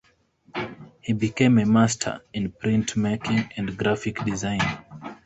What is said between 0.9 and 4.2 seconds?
He became a master in printmaking and graphic